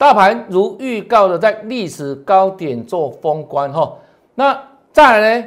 [0.00, 3.94] 大盘如预告的在历史高点做封关哈，
[4.34, 4.58] 那
[4.90, 5.46] 再来呢？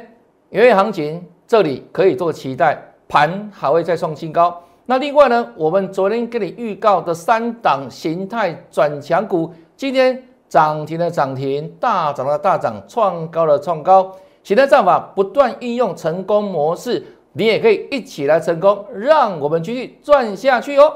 [0.50, 4.62] 元月行情这里可以做期待，盘还会再创新高。
[4.86, 14.12] 那另外呢，我们昨天给你预告的三档形态转强股，今天涨停的涨停，大涨的大涨，创高的创高，
[14.44, 20.92] 形态战法不断应用成功模式，你也可以一起来成功，让我们继续赚下去哦。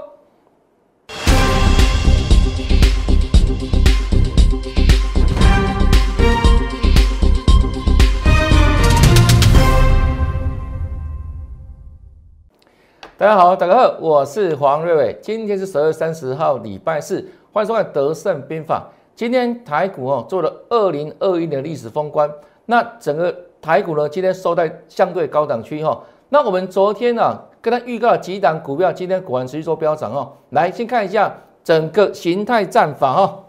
[13.18, 15.18] 大家好，大家好，我是黄瑞伟。
[15.20, 18.78] 今天是十二月三十号，礼拜四，欢迎收看《德胜兵法》。
[19.16, 22.30] 今天台股哦做了二零二一年的历史封关，
[22.66, 26.00] 那整个台股呢今天收在相对高档区哈。
[26.28, 30.34] 那我们昨天呢跟他预告几档股票，今天果然持续做飙涨哦。
[30.50, 33.44] 来先看一下整个形态战法哈，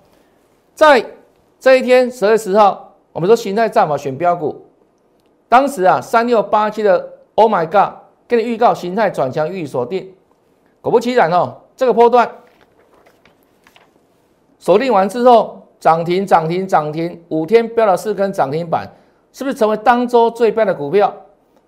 [0.74, 1.06] 在
[1.60, 4.66] 这一天十二月十号，我们说形态战法选标股，
[5.48, 7.99] 当时啊三六八七的 Oh my God。
[8.30, 10.14] 给你预告，形态转强予以锁定。
[10.82, 12.32] 果不其然哦，这个波段
[14.60, 18.88] 锁定完之后，涨停涨停涨停，五天飙了四根涨停板，
[19.34, 21.12] 是不是成为当周最标的股票？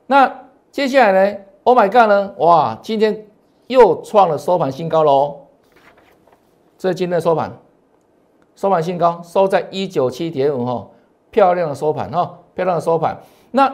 [0.06, 0.32] 那
[0.72, 2.34] 接下来呢？Oh my god 呢？
[2.38, 3.26] 哇，今天
[3.66, 5.48] 又创了收盘新高喽！
[6.78, 7.52] 这是今天的收盘，
[8.56, 10.88] 收盘新高，收在一九七点五哈，
[11.32, 13.20] 漂亮的收盘哈，漂亮的收盘。
[13.50, 13.68] 那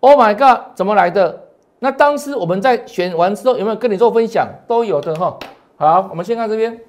[0.00, 1.43] Oh my god 怎么来的？
[1.80, 4.48] 那当时我们在选完之后有没有跟你做分享？
[4.66, 5.38] 都有的哈。
[5.76, 6.80] 好，我们先看这边。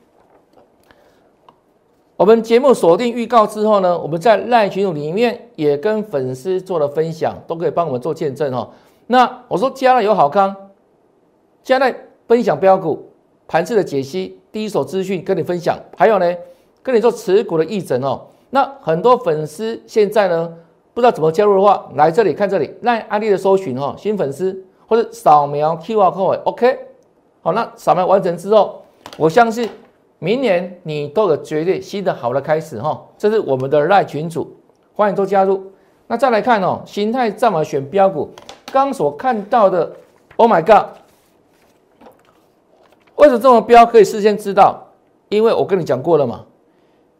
[2.15, 8.69] 我们节目锁定预告之后呢，我们在赖群组里面也跟粉丝做了分享，都可以帮我们做见证哈。
[9.07, 10.55] 那我说加了有好康，
[11.61, 11.93] 加了
[12.25, 13.11] 分享标股
[13.47, 16.33] 盘式的解析，第一手资讯跟你分享，还有呢
[16.81, 18.21] 跟你做持股的议诊哦。
[18.51, 20.53] 那很多粉丝现在呢
[20.93, 24.63] 不知道怎么加入的话，来这里看这里赖安利的搜寻哈，新粉丝。
[24.87, 26.79] 或者扫描 QR code，OK，
[27.41, 28.83] 好，那扫描完成之后，
[29.17, 29.69] 我相信
[30.19, 33.03] 明年你都有绝对新的好的开始哈。
[33.17, 34.55] 这是我们的赖群主，
[34.93, 35.71] 欢迎都加入。
[36.07, 38.29] 那再来看哦，形态战法选标股，
[38.71, 39.91] 刚所看到的
[40.35, 40.97] ，Oh my God，
[43.15, 44.83] 为什么这么标可以事先知道？
[45.29, 46.45] 因为我跟你讲过了嘛，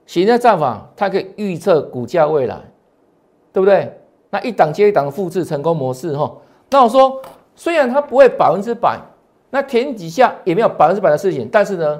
[0.06, 2.62] 形态战法它可以预测股价未来，
[3.52, 3.92] 对不对？
[4.30, 6.32] 那一档接一档复制成功模式哈。
[6.70, 7.20] 那我说。
[7.56, 9.00] 虽然它不会百分之百，
[9.50, 12.00] 那天底下也没有百分之百的事情，但是呢，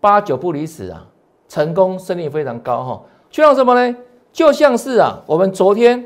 [0.00, 1.06] 八九不离十啊，
[1.48, 3.02] 成功胜率非常高哈。
[3.30, 3.96] 就像什么呢？
[4.32, 6.04] 就像是啊，我们昨天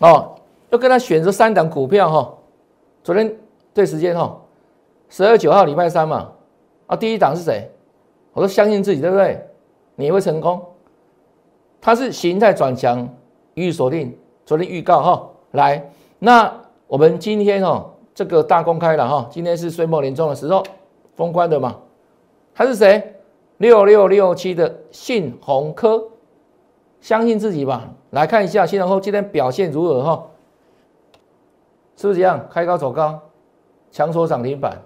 [0.00, 0.34] 哦，
[0.68, 2.34] 要跟他选择三档股票哈。
[3.02, 3.34] 昨天
[3.72, 4.38] 对时间哈，
[5.08, 6.30] 十二九号礼拜三嘛，
[6.86, 7.70] 啊，第一档是谁？
[8.34, 9.42] 我说相信自己，对不对？
[9.96, 10.62] 你会成功。
[11.80, 13.08] 它是形态转强，
[13.54, 14.14] 予以锁定。
[14.44, 16.59] 昨天预告哈，来那。
[16.90, 20.60] 我们今天哦，这个大公开了哈，今天是岁末年终的时候，
[21.14, 21.78] 封关的嘛。
[22.52, 23.14] 他是谁？
[23.58, 26.02] 六六六七的信鸿科，
[27.00, 27.88] 相信自己吧。
[28.10, 30.26] 来看一下信鸿科今天表现如何哈？
[31.94, 32.44] 是不是这样？
[32.50, 33.20] 开高走高，
[33.92, 34.82] 强锁涨停板，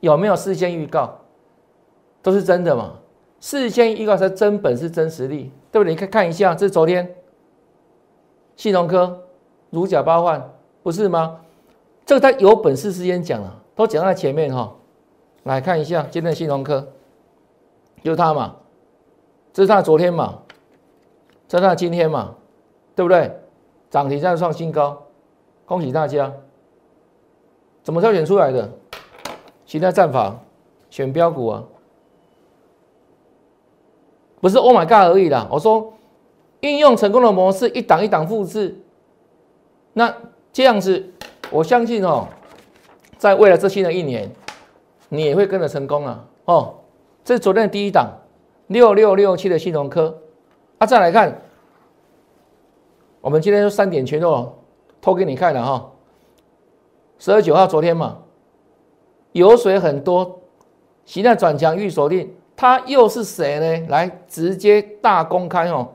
[0.00, 1.18] 有没有事先预告？
[2.20, 2.92] 都是真的嘛？
[3.40, 5.94] 事先预告才真本事、真实力，对不对？
[5.94, 7.14] 你看看一下，这是昨天
[8.54, 9.18] 信鸿科。
[9.72, 10.50] 如假包换，
[10.82, 11.40] 不是吗？
[12.04, 14.70] 这个他有本事事先讲了，都讲在前面哈。
[15.44, 16.86] 来看一下今天的新农科，
[18.04, 18.54] 就他嘛，
[19.52, 20.40] 这是他昨天嘛，
[21.48, 22.34] 这是他今天嘛，
[22.94, 23.34] 对不对？
[23.88, 25.02] 涨停再创新高，
[25.64, 26.30] 恭喜大家！
[27.82, 28.70] 怎么挑选出来的？
[29.64, 30.38] 其他战法
[30.90, 31.64] 选标股啊，
[34.40, 35.48] 不是 Oh my God 而已啦。
[35.50, 35.94] 我说
[36.60, 38.81] 运用成功的模式，一档一档复制。
[39.92, 40.14] 那
[40.52, 41.10] 这样子，
[41.50, 42.26] 我相信哦，
[43.18, 44.30] 在未来这新的一年，
[45.08, 46.24] 你也会跟着成功啊！
[46.46, 46.74] 哦，
[47.24, 48.10] 这是昨天的第一档，
[48.68, 50.18] 六六六七的新融科
[50.78, 50.86] 啊。
[50.86, 51.40] 再来看，
[53.20, 54.52] 我们今天就三点全都
[55.00, 55.90] 偷给你看了哈。
[57.18, 58.18] 十二九号昨天嘛，
[59.32, 60.40] 油水很多，
[61.04, 63.86] 现在转强预锁定，它又是谁呢？
[63.88, 65.88] 来直接大公开哦。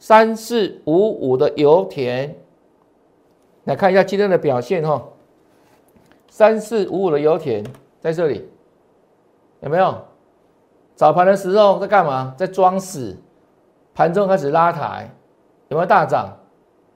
[0.00, 2.34] 三四五五的油田，
[3.64, 5.04] 来看一下今天的表现哈。
[6.30, 7.62] 三四五五的油田
[8.00, 8.48] 在这里，
[9.60, 9.94] 有没有？
[10.96, 12.34] 早盘的时候在干嘛？
[12.36, 13.16] 在装死。
[13.92, 15.10] 盘中开始拉抬，
[15.68, 16.34] 有没有大涨？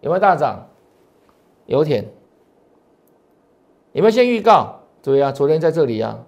[0.01, 0.67] 有没有大涨？
[1.67, 2.07] 油田
[3.93, 4.81] 有没有先预告？
[5.03, 6.25] 对啊，昨天在这里啊。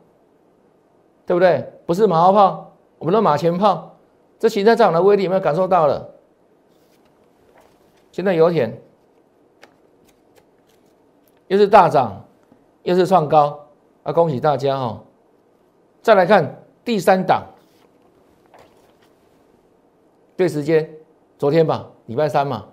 [1.25, 1.73] 对不对？
[1.87, 3.97] 不是马后炮，我们的马前炮，
[4.39, 6.11] 这形态上的威力有没有感受到了？
[8.17, 8.75] 现在油田
[11.49, 12.25] 又是大涨，
[12.83, 13.69] 又是创高，
[14.05, 15.05] 啊，恭喜大家哈！
[16.01, 17.43] 再来看第三档，
[20.35, 20.91] 对时间，
[21.37, 22.67] 昨天吧，礼拜三嘛，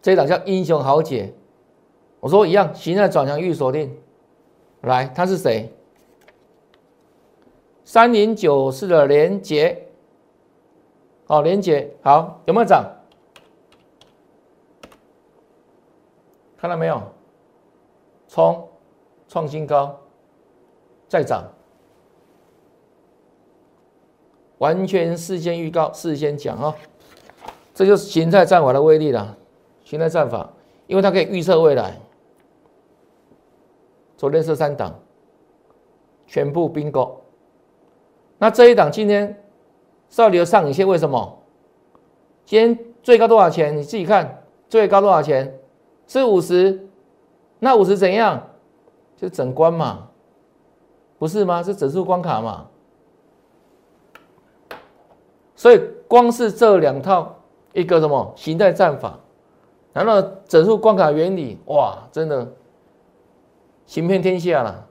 [0.00, 1.32] 这一档叫英雄豪杰，
[2.18, 3.96] 我说一样，形态转强预锁定，
[4.80, 5.72] 来，他是谁？
[7.84, 9.86] 三零九四的连接，
[11.28, 12.84] 好，连接好，有没有涨？
[16.62, 17.02] 看到没有？
[18.28, 18.68] 冲，
[19.26, 19.98] 创新高，
[21.08, 21.42] 再涨，
[24.58, 26.72] 完全事先预告，事先讲啊，
[27.74, 29.36] 这就是形态战法的威力了。
[29.82, 30.48] 形态战法，
[30.86, 31.98] 因为它可以预测未来。
[34.16, 35.00] 昨天是三档，
[36.28, 37.24] 全部并购。
[38.38, 39.44] 那这一档今天
[40.08, 41.42] 稍微有上影线，为什么？
[42.44, 43.76] 今天最高多少钱？
[43.76, 45.58] 你自己看，最高多少钱？
[46.06, 46.88] 是五十。
[47.58, 48.48] 那五十怎样？
[49.16, 50.08] 就整关嘛，
[51.16, 51.62] 不是吗？
[51.62, 52.66] 是整数关卡嘛。
[55.54, 57.36] 所以光是这两套，
[57.72, 59.16] 一个什么形态战法，
[59.92, 62.52] 然后整数关卡原理，哇，真的
[63.86, 64.88] 行遍天下了。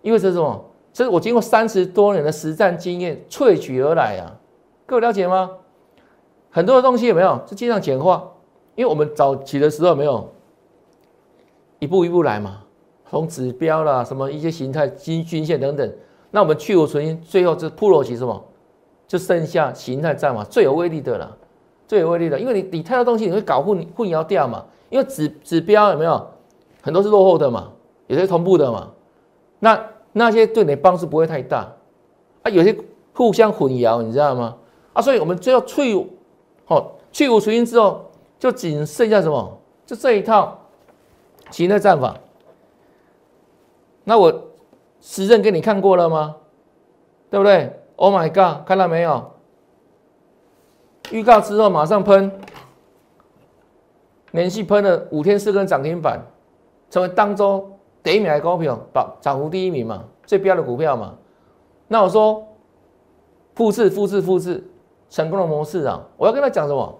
[0.00, 0.64] 因为这是什么？
[0.94, 4.32] 这是我经过三十多年的实战经验萃取而来啊，
[4.86, 5.50] 各位了解吗？
[6.50, 8.31] 很多的东西有没有是尽量简化？
[8.74, 10.28] 因为我们早期的时候没有
[11.78, 12.62] 一步一步来嘛，
[13.10, 15.92] 从指标啦、什么一些形态、均均线等等，
[16.30, 18.44] 那我们去无存因，最后就铺落起什么，
[19.06, 21.36] 就剩下形态战嘛最有威力的了，
[21.86, 26.26] 最有威力的，因为你你太多东西你会搞混混淆掉嘛，因为指指标有没有？
[26.80, 27.70] 很多是落后的嘛，
[28.06, 28.90] 有些同步的嘛，
[29.58, 29.88] 那。
[30.14, 31.66] 那些对你帮助不会太大。
[32.42, 32.76] 啊，有些
[33.14, 34.54] 互相混淆，你知道吗？
[34.92, 36.06] 啊，所以我们最后去，
[36.66, 38.10] 哦去无除因之后，
[38.42, 39.56] 就仅剩下什么？
[39.86, 40.58] 就这一套
[41.52, 42.12] 形态战法。
[44.02, 44.48] 那我
[45.00, 46.34] 实证给你看过了吗？
[47.30, 49.30] 对不对？Oh my god，看到没有？
[51.12, 52.32] 预告之后马上喷，
[54.32, 56.20] 连续喷了五天四根涨停板，
[56.90, 57.78] 成为当周。
[58.02, 61.14] 第一名的股票，涨涨幅第一名嘛，最标的股票嘛。
[61.86, 62.44] 那我说
[63.54, 64.68] 复制、复制、复制
[65.08, 66.02] 成功的模式啊！
[66.16, 66.98] 我要跟他讲什么？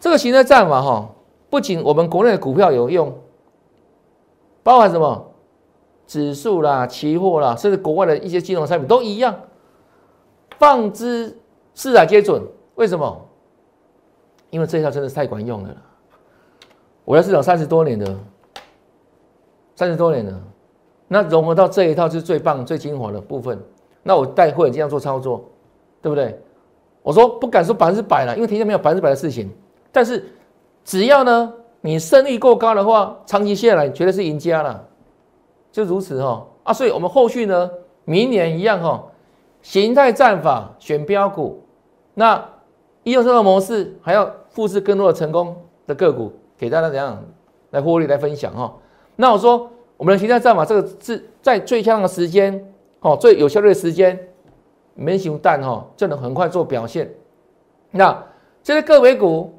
[0.00, 1.10] 这个行车战法哈，
[1.50, 3.16] 不仅我们国内的股票有用，
[4.62, 5.30] 包含什么
[6.06, 9.34] 指数啦、期货啦，甚至国外的一些金融产品都一样，
[10.58, 11.36] 放之
[11.74, 12.42] 四海皆准。
[12.76, 13.26] 为什么？
[14.50, 15.76] 因为这一套真的太管用了。
[17.04, 18.16] 我在市场三十多年的。
[19.76, 20.42] 三十多年了，
[21.06, 23.56] 那融合到这一套是最棒、最精华的部分。
[24.02, 25.44] 那我带会这样做操作，
[26.02, 26.36] 对不对？
[27.00, 29.48] 我说不敢说百分之百了，因为天下没有百分之百的事情。
[29.90, 30.32] 但是
[30.84, 34.84] 只要呢，你胜率够高的话，长期下来绝对是赢家了。
[35.70, 36.72] 就如此哈啊！
[36.72, 37.70] 所以我们后续呢，
[38.04, 39.04] 明年一样哈，
[39.62, 41.62] 形态战法选标股，
[42.14, 42.42] 那
[43.04, 45.54] 一用这个模式，还要复制更多的成功
[45.86, 47.22] 的个股，给大家怎样
[47.70, 48.74] 来获利来分享哈。
[49.14, 52.66] 那我说，我们的形态战法这个是在最恰当的时间，
[53.00, 54.18] 哦，最有效率的时间，
[54.94, 57.12] 没熊蛋哈，就能很快做表现。
[57.90, 58.24] 那
[58.62, 59.52] 这些个别股，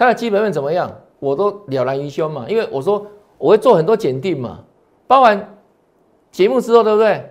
[0.00, 2.46] 它的基本面怎么样，我都了然于胸嘛。
[2.48, 4.60] 因为我说我会做很多检定嘛，
[5.06, 5.58] 包完
[6.32, 7.22] 节目之后，对不对？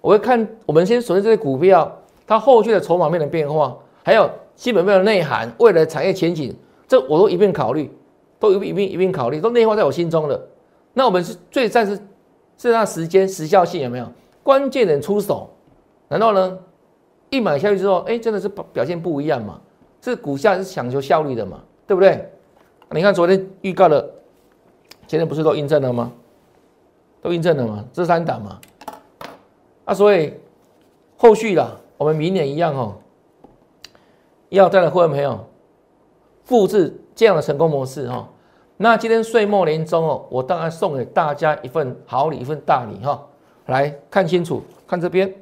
[0.00, 6.52] 我会看我们先锁定这些股票，它后续的筹码面的变化，还有基本面的内涵，未来产业前景，
[6.88, 7.88] 这我都一并考虑，
[8.40, 10.48] 都一并一并考虑，都内化在我心中的。
[10.94, 11.96] 那我们是最暂时，
[12.58, 14.06] 是那时间时效性有没有
[14.42, 15.48] 关键人出手？
[16.08, 16.58] 难道呢
[17.30, 19.60] 一买下去之后，哎，真的是表现不一样嘛？
[20.00, 22.30] 这股价是讲求效率的嘛，对不对？
[22.90, 24.10] 你看昨天预告的，
[25.06, 26.12] 今天不是都印证了吗？
[27.20, 27.84] 都印证了吗？
[27.92, 28.60] 这三档嘛，
[29.84, 30.34] 啊，所以
[31.16, 32.96] 后续啦，我们明年一样哦，
[34.48, 35.48] 要带来会员朋友
[36.44, 38.28] 复制这样的成功模式哈。
[38.76, 43.26] 那今天岁末年终哦，我当然送给大家一份好礼，一份大礼哈！
[43.66, 45.34] 来看清楚，看这边。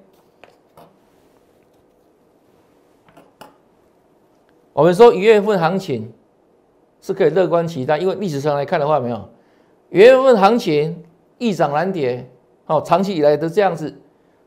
[4.72, 6.12] 我们说一月份行情
[7.04, 9.28] 是可以乐观期待，因为历史上来看的话，没有
[9.90, 11.04] 元月份行情
[11.36, 12.26] 易涨难跌，
[12.64, 13.94] 哦，长期以来都这样子，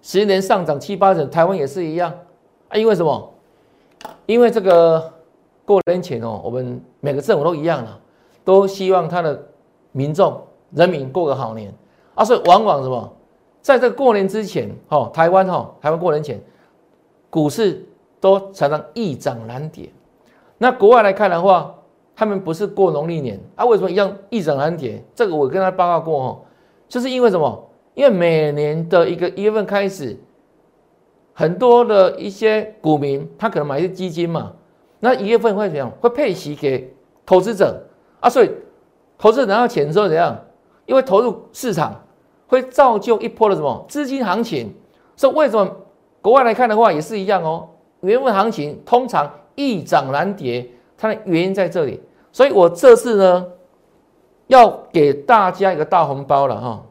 [0.02, 2.12] 十年上涨七八成，台湾也是一样
[2.68, 2.76] 啊。
[2.76, 3.32] 因为什么？
[4.26, 5.14] 因为这个
[5.66, 8.00] 过年前哦，我们每个政府都一样了。
[8.44, 9.40] 都希望他的
[9.92, 11.72] 民众人民过个好年，
[12.16, 13.14] 啊，所以往往什么
[13.62, 16.42] 在这个过年之前，哈，台湾哈，台湾过年前，
[17.30, 17.86] 股市
[18.20, 19.90] 都常常易涨难跌。
[20.58, 21.76] 那国外来看的话，
[22.17, 23.63] 他们不是过农历年啊？
[23.63, 25.03] 为什么一样易涨难跌？
[25.13, 26.39] 这个我跟他报告过哈，
[26.89, 27.69] 就是因为什么？
[27.93, 30.17] 因为每年的一个一月份开始，
[31.31, 34.51] 很多的一些股民他可能买一些基金嘛，
[35.00, 35.91] 那一月份会怎样？
[36.01, 36.91] 会配息给
[37.24, 37.86] 投资者
[38.19, 38.50] 啊，所以
[39.19, 40.36] 投资者拿到钱之后怎样？
[40.88, 42.03] 因为投入市场
[42.47, 44.74] 会造就一波的什么资金行情？
[45.15, 45.71] 所以为什么
[46.24, 47.69] 国外来看的话也是一样哦？
[48.01, 49.31] 原份行情通常。
[49.59, 52.00] 易涨难跌，它的原因在这里，
[52.38, 53.48] 所以我这次呢
[54.46, 56.86] 要给大家一个大红包了哈！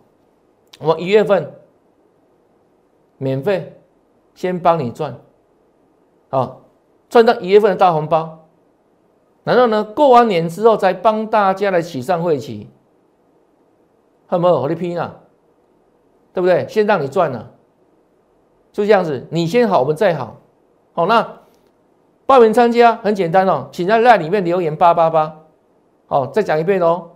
[0.81, 1.55] 我一月份
[3.17, 3.81] 免费
[4.35, 5.17] 先帮你赚，
[6.31, 6.57] 啊，
[7.09, 8.49] 赚到一月份的大红包，
[9.45, 12.69] 然后呢过完年之后再帮大家来起上会期，
[14.33, 15.15] 有没有我的拼啊？
[16.35, 16.67] 对不对？
[16.69, 17.53] 先让你赚了，
[18.73, 20.39] 就这样子，你先好，我们再好，
[20.93, 21.46] 好那。
[22.27, 25.41] 报名参加很简单哦，请在那里面留言八八八，
[26.07, 27.11] 好，再讲一遍哦。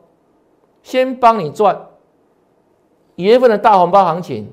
[0.83, 1.89] 先帮你赚
[3.17, 4.51] 一月份的大红包行情，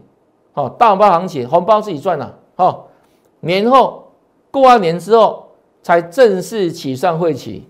[0.52, 2.90] 好，大红包行情，红包自己赚了，好，
[3.40, 4.12] 年后
[4.50, 5.48] 过完年之后
[5.84, 7.70] 才正式起算会期。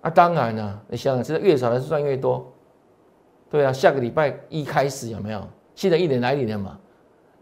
[0.00, 2.50] 啊，当然了，你想想，现在越少的是赚越多，
[3.50, 5.40] 对啊，下个礼拜一开始有没有？
[5.74, 6.78] 新的一年来临了嘛？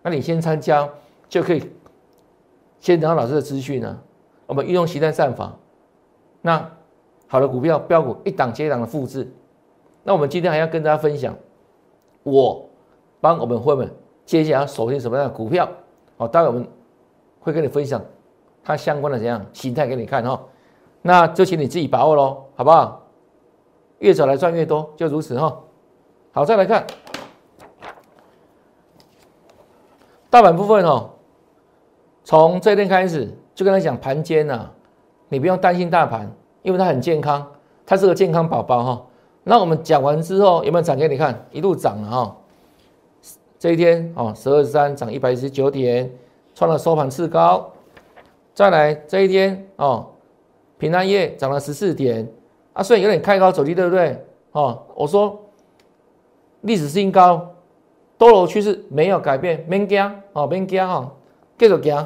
[0.03, 0.89] 那你先参加
[1.29, 1.71] 就可以。
[2.83, 3.97] 先得到老师的资讯呢，
[4.45, 5.55] 我们运用实战战法，
[6.41, 6.69] 那
[7.29, 9.33] 好的股票标股一档接一档的复制。
[10.03, 11.33] 那我们今天还要跟大家分享，
[12.25, 12.69] 我
[13.21, 13.89] 帮我们会员
[14.27, 15.69] 接下来锁定什么样的股票？
[16.19, 16.67] 好，待会我们
[17.39, 18.03] 会跟你分享
[18.65, 20.43] 它相关的怎样形态给你看哈。
[21.03, 23.01] 那就请你自己把握喽，好不好？
[24.01, 25.57] 越早来赚越多，就如此哈。
[26.33, 26.85] 好，再来看
[30.29, 31.09] 大盘部分哈。
[32.25, 34.71] 从这天开始就跟他讲盘间呐，
[35.29, 36.31] 你不用担心大盘，
[36.63, 37.47] 因为它很健康，
[37.85, 39.07] 它是个健康宝宝哈。
[39.45, 41.45] 那我们讲完之后有没有涨给你看？
[41.51, 42.37] 一路涨了哈。
[43.59, 46.11] 这一天哦，十二十三涨一百一十九点，
[46.55, 47.71] 创了收盘次高。
[48.55, 50.07] 再来这一天哦，
[50.79, 52.29] 平安夜涨了十四点
[52.73, 54.25] 啊，虽然有点开高走低，对不对？
[54.53, 55.41] 哦，我说
[56.61, 57.51] 历史新高，
[58.19, 61.13] 多头趋势没有改变，免惊哦，免惊哈。
[61.63, 62.05] 继续行，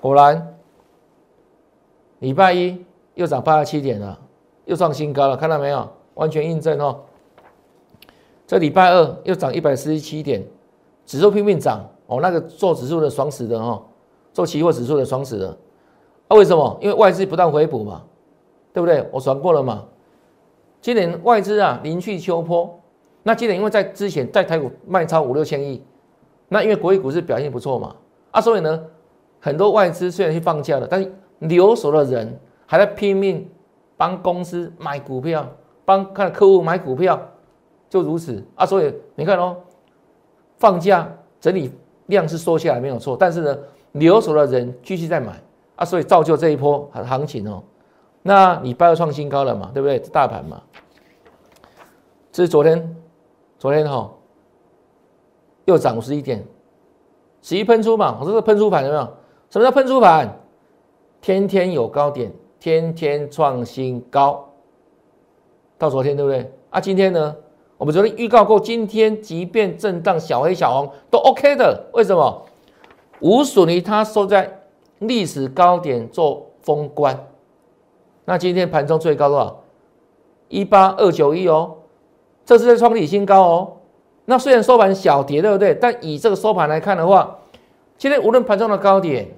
[0.00, 0.54] 果然
[2.20, 4.16] 礼拜一又涨八十七点了，
[4.64, 5.88] 又创新高了，看到没有？
[6.14, 7.00] 完全印证哦。
[8.46, 10.40] 这礼拜二又涨一百四十七点，
[11.04, 12.20] 指数拼命涨哦。
[12.22, 13.82] 那个做指数的爽死的哦，
[14.32, 15.48] 做期货指数的爽死的。
[16.28, 16.78] 啊，为什么？
[16.80, 18.04] 因为外资不断回补嘛，
[18.72, 19.04] 对不对？
[19.10, 19.84] 我传过了嘛。
[20.80, 22.72] 今年外资啊，临去秋坡。
[23.24, 25.82] 那今年因为在之前在台股卖超五六千亿，
[26.48, 27.96] 那因为国际股市表现不错嘛。
[28.36, 28.84] 啊，所以呢，
[29.40, 33.50] 很多外资虽然去放假了，但是留守的人还在拼命
[33.96, 35.48] 帮公司买股票，
[35.86, 37.18] 帮看客户买股票，
[37.88, 38.66] 就如此啊。
[38.66, 39.56] 所以你看哦，
[40.58, 41.72] 放假整理
[42.08, 43.58] 量是缩下来没有错，但是呢，
[43.92, 45.40] 留守的人继续在买
[45.76, 47.64] 啊，所以造就这一波行情哦。
[48.22, 49.98] 那你拜二创新高了嘛，对不对？
[49.98, 50.60] 大盘嘛，
[52.30, 52.96] 这是昨天，
[53.58, 54.12] 昨天哈
[55.64, 56.46] 又涨五十一点。
[57.46, 59.08] 十一喷出嘛，我说是喷出盘有没有？
[59.50, 60.36] 什么叫喷出盘？
[61.20, 64.48] 天天有高点，天天创新高。
[65.78, 66.52] 到昨天对不对？
[66.70, 67.36] 啊，今天呢？
[67.78, 71.84] 我们昨天预告过，今天即便震荡小黑小红都 OK 的。
[71.92, 72.42] 为什么？
[73.20, 74.62] 无损于它收在
[74.98, 77.28] 历史高点做封关。
[78.24, 79.62] 那今天盘中最高多少？
[80.48, 81.76] 一八二九一哦，
[82.44, 83.75] 这是在创历新高哦。
[84.26, 85.74] 那虽然收盘小跌，对不对？
[85.74, 87.38] 但以这个收盘来看的话，
[87.96, 89.28] 今天无论盘中的高点，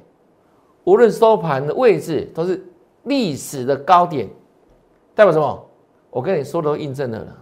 [0.84, 2.66] 无论收盘的位置，都是
[3.02, 4.28] 历史的高点，
[5.14, 5.66] 代表什么？
[6.10, 7.36] 我跟你说的都印证了了，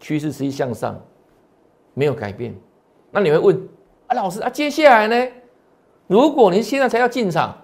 [0.00, 0.98] 趋势持续向上，
[1.92, 2.58] 没有改变。
[3.10, 3.68] 那你会问
[4.06, 5.32] 啊，老师啊，接下来呢？
[6.06, 7.54] 如果你现在才要进场，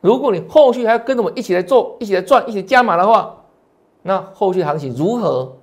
[0.00, 3.44] 如果你后续还要跟着我一起来做，一起来赚，一起加码的话，
[4.00, 5.56] 那后续行情如何？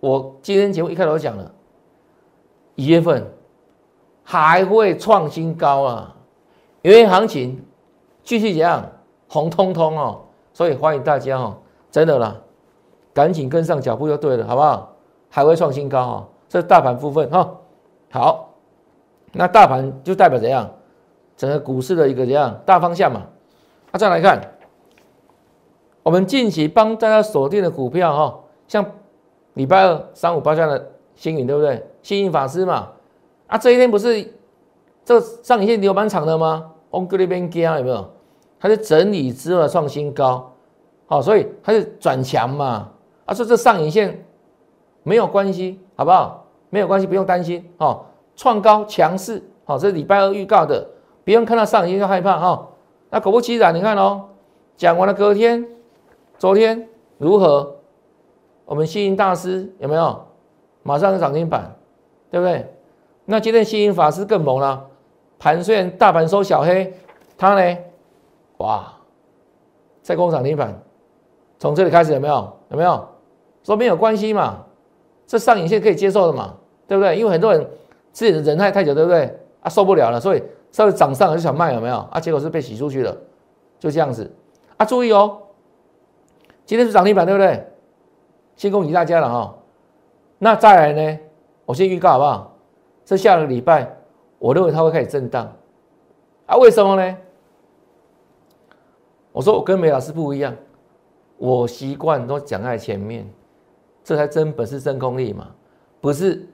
[0.00, 1.52] 我今天节目一开头讲了。
[2.76, 3.24] 一月份
[4.22, 6.16] 还会创新高啊，
[6.82, 7.64] 因为行情
[8.22, 8.84] 继续这样
[9.28, 11.56] 红彤彤哦，所以欢迎大家哦，
[11.90, 12.36] 真的啦，
[13.12, 14.92] 赶紧跟上脚步就对了，好不好？
[15.28, 17.54] 还会创新高哦，这是大盘部分哈。
[18.10, 18.50] 好，
[19.32, 20.70] 那大盘就代表怎样？
[21.36, 23.22] 整个股市的一个怎样大方向嘛？
[23.92, 24.40] 那再来看，
[26.02, 28.84] 我们近期帮大家锁定的股票哈，像
[29.52, 30.90] 礼拜二三五八这样的。
[31.14, 31.84] 星云对不对？
[32.02, 32.88] 星云法师嘛，
[33.46, 34.32] 啊，这一天不是
[35.04, 36.72] 这上影线留蛮长的吗？
[36.90, 38.10] 往这边加有没有？
[38.60, 40.52] 它是整理之后创新高，
[41.06, 42.88] 好，所以它是转强嘛。
[43.26, 44.24] 啊，说这上影线
[45.02, 46.46] 没有关系，好不好？
[46.70, 48.04] 没有关系，不用担心哦。
[48.36, 50.86] 创高强势，好，这是礼拜二预告的，
[51.24, 52.68] 不用看到上影线就害怕哈。
[53.10, 54.24] 那果不其然，你看哦，
[54.76, 55.66] 讲完了隔天，
[56.38, 57.76] 昨天如何？
[58.64, 60.24] 我们星云大师有没有？
[60.84, 61.74] 马上是涨停板，
[62.30, 62.72] 对不对？
[63.24, 64.86] 那今天吸引法师更猛了，
[65.38, 66.94] 盘虽然大盘收小黑，
[67.36, 67.78] 它呢，
[68.58, 68.92] 哇，
[70.02, 70.80] 在攻涨停板，
[71.58, 72.56] 从这里开始有没有？
[72.68, 73.08] 有没有？
[73.62, 74.62] 说没有关系嘛，
[75.26, 76.54] 这上影线可以接受的嘛，
[76.86, 77.16] 对不对？
[77.16, 77.66] 因为很多人
[78.12, 79.38] 自己的忍耐太久，对不对？
[79.62, 81.96] 啊，受不了了，所以稍微涨上就想卖，有没有？
[82.10, 83.16] 啊，结果是被洗出去了，
[83.78, 84.30] 就这样子。
[84.76, 85.38] 啊，注意哦，
[86.66, 87.66] 今天是涨停板，对不对？
[88.56, 89.54] 先恭喜大家了哈。
[90.44, 91.18] 那再来呢？
[91.64, 92.54] 我先预告好不好？
[93.02, 93.90] 这下个礼拜，
[94.38, 95.50] 我认为它会开始震荡。
[96.44, 97.16] 啊，为什么呢？
[99.32, 100.54] 我说我跟梅老师不一样，
[101.38, 103.26] 我习惯都讲在前面。
[104.04, 105.48] 这才真本事真功力嘛，
[105.98, 106.46] 不是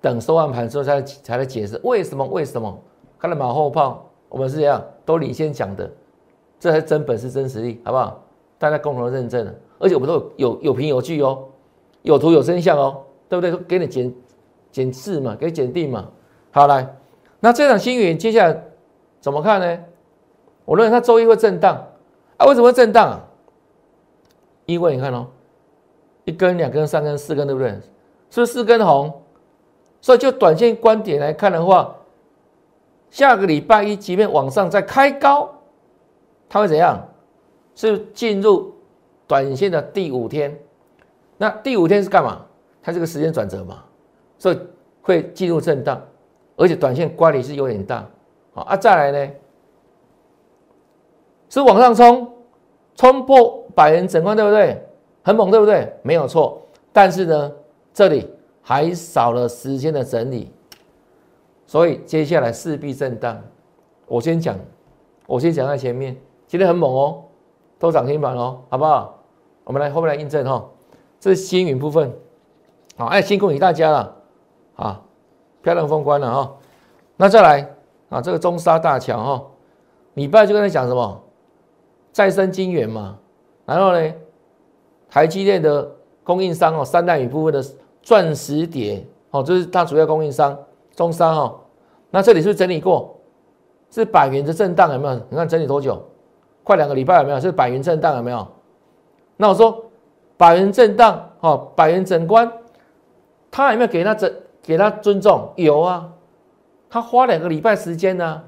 [0.00, 2.82] 等收完盘之后才才来解释为什么为什么
[3.18, 5.92] 看了马后炮，我们是这样都领先讲的，
[6.58, 8.22] 这才真本事真实力，好不好？
[8.56, 11.44] 大家共同认证的，而且我们都有有凭有据哦，
[12.00, 13.56] 有图有真相哦，对不对？
[13.66, 14.14] 给你检
[14.70, 16.08] 检视嘛，给你减定嘛。
[16.50, 16.94] 好来，
[17.40, 18.64] 那这场新云接下来
[19.20, 19.78] 怎么看呢？
[20.64, 21.86] 我认为它周一会震荡
[22.36, 23.20] 啊，为什么会震荡啊？
[24.66, 25.26] 因为你看哦。
[26.26, 27.68] 一根、两根、三根、四根，对不对？
[28.30, 29.12] 是不是四根红？
[30.00, 31.94] 所以就短线观点来看的话，
[33.10, 35.50] 下个礼拜一即便往上再开高，
[36.48, 37.06] 它会怎样？
[37.74, 38.72] 是进入
[39.26, 40.58] 短线的第五天。
[41.36, 42.46] 那第五天是干嘛？
[42.84, 43.82] 它这个时间转折嘛，
[44.38, 44.58] 所以
[45.00, 45.98] 会进入震荡，
[46.54, 48.06] 而且短线乖离是有点大。
[48.52, 49.32] 好啊，再来呢，
[51.48, 52.30] 是往上冲，
[52.94, 54.86] 冲破百元整关，对不对？
[55.22, 55.90] 很猛，对不对？
[56.02, 56.60] 没有错，
[56.92, 57.52] 但是呢，
[57.94, 60.52] 这里还少了时间的整理，
[61.64, 63.42] 所以接下来势必震荡。
[64.06, 64.54] 我先讲，
[65.26, 66.14] 我先讲在前面，
[66.46, 67.24] 今天很猛哦，
[67.78, 69.18] 都涨停板哦，好不好？
[69.64, 70.62] 我们来后面来印证哈，
[71.18, 72.12] 这是星云部分，
[72.96, 74.16] 好，哎，辛苦你大家了，
[74.76, 75.00] 啊，
[75.62, 76.56] 漂亮封关了哈。
[77.16, 77.68] 那再来
[78.08, 79.44] 啊，这个中沙大桥哈，
[80.14, 81.22] 礼拜就跟他讲什么，
[82.12, 83.18] 再生金源嘛，
[83.64, 84.12] 然后呢？
[85.10, 85.88] 台积电的
[86.24, 87.62] 供应商哦，三代米部分的
[88.02, 90.58] 钻石碟哦，这是它主要供应商
[90.96, 91.60] 中沙哦。
[92.10, 93.16] 那这里是是整理过？
[93.90, 95.14] 是百元的震荡有没有？
[95.28, 96.02] 你看整理多久？
[96.64, 97.38] 快两个礼拜有没有？
[97.38, 98.44] 是百元震荡有没有？
[99.36, 99.84] 那我说
[100.36, 102.50] 百元震荡哦，百元整关，
[103.54, 105.48] 他有没有给他整给他尊重？
[105.54, 106.10] 有啊，
[106.90, 108.42] 他花两个礼拜时间呢，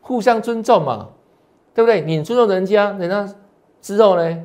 [0.00, 1.10] 互相尊重嘛，
[1.74, 2.00] 对不对？
[2.00, 3.34] 你尊重人家，人家
[3.82, 4.44] 之后呢？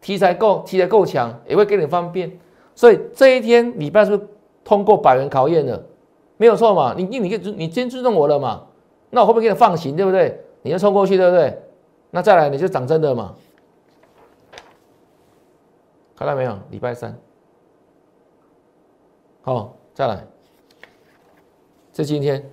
[0.00, 2.38] 题材够，题材够强，也会给你方便。
[2.76, 4.16] 所以这一天礼拜是
[4.62, 5.84] 通过百元考验的？
[6.36, 6.94] 没有错嘛？
[6.96, 8.62] 你你你你先尊重我了嘛？
[9.10, 9.96] 那我会不会给你放行？
[9.96, 10.40] 对不对？
[10.62, 11.60] 你就冲过去，对不对？
[12.12, 13.34] 那再来你就涨真的嘛？
[16.14, 16.56] 看到没有？
[16.70, 17.18] 礼拜三，
[19.46, 20.26] 好，再来，
[21.92, 22.44] 这今天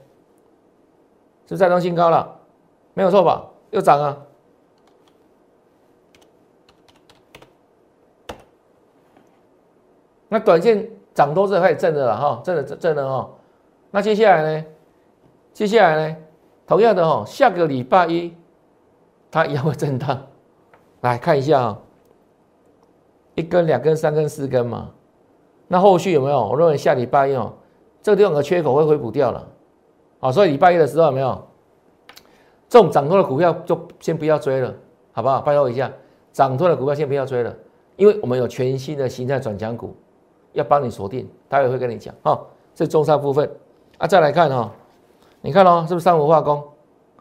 [1.48, 2.40] 是再创新高了，
[2.94, 3.50] 没有错吧？
[3.72, 4.16] 又涨啊！
[10.30, 13.28] 那短线涨多是开始震的了哈，震的震震的哈。
[13.90, 14.66] 那接下来呢？
[15.52, 16.18] 接下来呢？
[16.68, 18.32] 同样的哈，下个礼拜一
[19.32, 20.28] 它也会震荡。
[21.02, 21.80] 来看一下啊，
[23.34, 24.92] 一根、两根、三根、四根嘛。
[25.74, 26.50] 那后续有没有？
[26.50, 27.52] 我认为下礼拜一哦，
[28.04, 29.44] 这个地方的缺口会回补掉了。
[30.20, 31.44] 好，所以礼拜一的时候有没有？
[32.70, 34.72] 这种涨多的股票就先不要追了，
[35.14, 35.42] 好不好？
[35.42, 35.92] 拜托一下，
[36.32, 37.52] 涨多的股票先不要追了，
[37.96, 39.96] 因为我们有全新的形态转强股。
[40.52, 42.40] 要帮你锁定，待会会跟你讲哈。
[42.76, 43.50] 这中上部分
[43.98, 44.72] 啊，再来看哈，
[45.42, 46.64] 你看哦，是不是三五化工？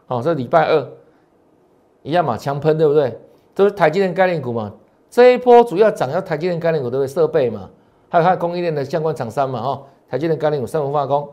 [0.05, 0.87] 好，这礼拜二
[2.03, 3.19] 一样嘛，强喷对不对？
[3.55, 4.71] 都是台积电概念股嘛。
[5.09, 7.07] 这一波主要涨要台积电概念股对不对？
[7.07, 7.67] 设备嘛，
[8.13, 9.83] 还有它供应链的相关厂商嘛，哈。
[10.07, 11.27] 台积电概念股三氟化工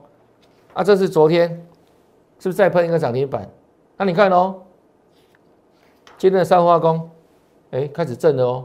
[0.72, 1.50] 啊，这是昨天
[2.38, 3.46] 是不是再喷一个涨停板？
[3.98, 4.54] 那你看哦，
[6.16, 7.10] 今天的三氟化工，
[7.72, 8.64] 哎，开始震了哦，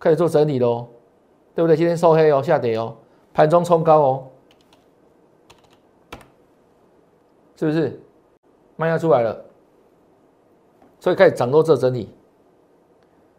[0.00, 0.86] 开始做整理喽。
[1.54, 1.76] 对不对？
[1.76, 2.96] 今天收黑哦，下跌哦，
[3.34, 4.26] 盘中冲高哦，
[7.56, 8.00] 是不是？
[8.76, 9.44] 卖压出来了，
[11.00, 12.10] 所以开始涨多这整理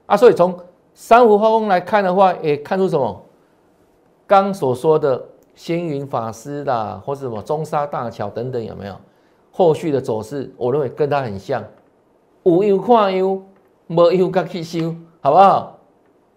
[0.05, 0.15] 啊。
[0.15, 0.55] 所以从
[0.93, 3.23] 三五化工来看的话，也看出什么？
[4.27, 5.23] 刚所说的
[5.55, 8.95] 星云法师啦，或者什么中沙大桥等等，有没有？
[9.51, 11.63] 后续的走势，我认为跟它很像，
[12.43, 13.41] 有优看优，
[13.87, 15.79] 没优该去修，好不好？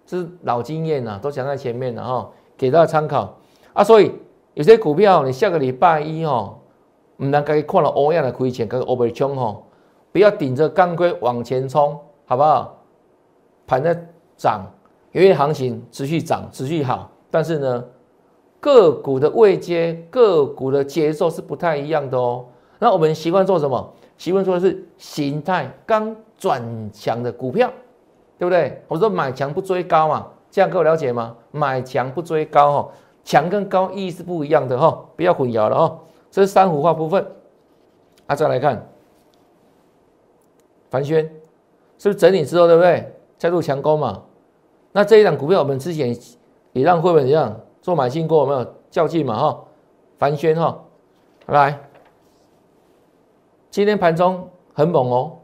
[0.06, 3.36] 这是老经验呐，都讲在前面了哈，给大家参考
[3.74, 3.84] 啊。
[3.84, 4.12] 所以
[4.54, 6.56] 有些股票，你下个礼拜一哦，
[7.18, 9.66] 唔能该看了欧亚的亏钱，跟欧贝冲吼，
[10.12, 12.78] 不要顶着钢盔往前冲，好不好？
[13.66, 13.94] 盘在
[14.36, 14.64] 涨，
[15.12, 17.84] 因为行情持续涨，持续好，但是呢，
[18.58, 22.46] 个股的位阶、个股的节奏是不太一样的哦。
[22.78, 23.92] 那我们习惯做什么？
[24.18, 26.62] 习惯做的是形态刚转
[26.92, 27.72] 强的股票，
[28.38, 28.82] 对不对？
[28.86, 31.34] 我说买强不追高嘛，这样各位了解吗？
[31.50, 32.88] 买强不追高哈，
[33.24, 35.98] 强跟高意义是不一样的哈，不要混淆了哦。
[36.30, 37.26] 这是三幅画部分。
[38.26, 38.86] 啊，再来看
[40.90, 41.24] 凡轩，
[41.98, 43.12] 是不是整理之后，对不对？
[43.38, 44.22] 再入强攻嘛。
[44.92, 46.14] 那这一档股票我们之前
[46.72, 49.38] 也让会员一样做买进过，有没有较劲嘛？
[49.38, 49.64] 哈，
[50.18, 50.78] 凡轩哈，
[51.46, 51.80] 来。
[53.70, 55.38] 今天盘中很猛哦，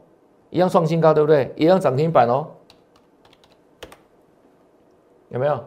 [0.49, 1.53] 一样创新高，对不对？
[1.55, 2.47] 一样涨停板哦，
[5.29, 5.63] 有没有？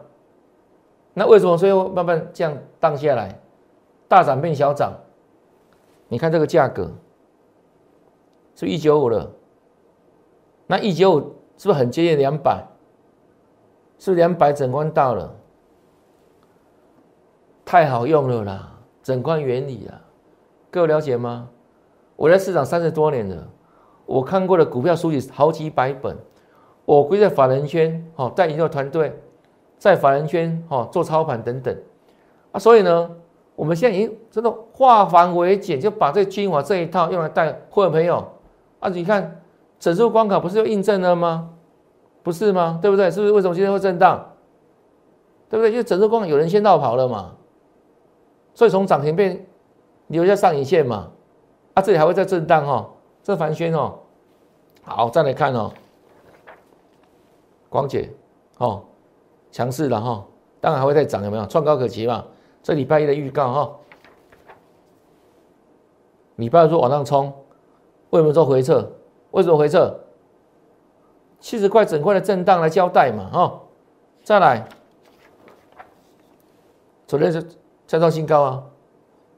[1.13, 3.39] 那为什么最后慢慢这样荡下来，
[4.07, 4.93] 大涨变小涨？
[6.07, 6.91] 你看这个价格
[8.55, 9.29] 是一九五了，
[10.67, 11.19] 那一九五
[11.57, 12.63] 是不是很接近两百？
[13.97, 15.35] 是两百整关到了，
[17.71, 18.69] 太好用了啦，
[19.01, 19.95] 整关原理啊，
[20.69, 21.47] 各位了解吗？
[22.17, 23.47] 我在市场三十多年了，
[24.05, 26.17] 我看过的股票书籍好几百本，
[26.83, 29.17] 我归在法人圈，哦，带研究团队，
[29.77, 31.73] 在法人圈，哦，做操盘等等，
[32.51, 33.09] 啊，所以呢，
[33.55, 38.33] 我们现在已经真的化繁为简，就把这精华这一套用来带会员朋友，
[38.81, 39.41] 啊，你看
[39.79, 41.51] 整数关卡不是又印证了吗？
[42.21, 42.79] 不是吗？
[42.81, 43.09] 对不对？
[43.09, 43.31] 是不是？
[43.31, 44.33] 为什么今天会震荡？
[45.49, 45.71] 对不对？
[45.71, 47.35] 因为整数关卡有人先绕跑了嘛，
[48.53, 49.45] 所以从涨停变
[50.07, 51.11] 留下上影线嘛。
[51.73, 52.89] 啊，这里还会再震荡哈，
[53.23, 53.97] 这凡轩哦，
[54.83, 55.71] 好，再来看哦，
[57.69, 58.09] 光姐
[58.57, 58.83] 哦，
[59.53, 60.25] 强势了哈，
[60.59, 61.45] 当然还会再涨，有没有？
[61.45, 62.25] 创高可期嘛？
[62.61, 63.75] 这礼拜一的预告哈，
[66.35, 67.33] 礼拜二说往上冲，
[68.09, 68.91] 为什么做回撤？
[69.31, 69.97] 为什么回撤？
[71.39, 73.61] 七十块整块的震荡来交代嘛哈，
[74.25, 74.67] 再来，
[77.07, 77.41] 昨天是
[77.91, 78.63] 再创新高啊。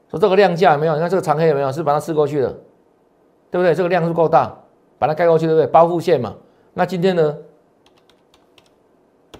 [0.08, 0.94] 说这个量价有没有？
[0.94, 1.72] 你看这个长黑有没有？
[1.72, 2.48] 是把它刺过去的，
[3.50, 3.74] 对不对？
[3.74, 4.56] 这个量是够大，
[4.96, 5.66] 把它盖过去，对不对？
[5.66, 6.36] 包覆线嘛。
[6.72, 7.36] 那今天呢？